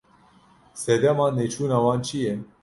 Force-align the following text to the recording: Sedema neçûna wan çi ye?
Sedema 0.81 1.27
neçûna 1.37 1.77
wan 1.85 1.99
çi 2.07 2.17
ye? 2.23 2.33